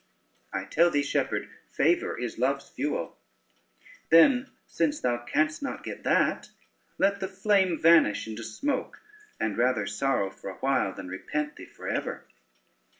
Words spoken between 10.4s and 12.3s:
a while than repent thee for ever."